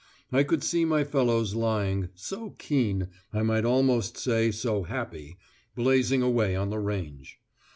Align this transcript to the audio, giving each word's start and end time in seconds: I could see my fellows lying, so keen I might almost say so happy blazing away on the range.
I 0.31 0.41
could 0.41 0.63
see 0.63 0.83
my 0.83 1.03
fellows 1.03 1.53
lying, 1.53 2.09
so 2.15 2.55
keen 2.57 3.09
I 3.31 3.43
might 3.43 3.65
almost 3.65 4.17
say 4.17 4.49
so 4.49 4.81
happy 4.81 5.37
blazing 5.75 6.23
away 6.23 6.55
on 6.55 6.71
the 6.71 6.79
range. 6.79 7.39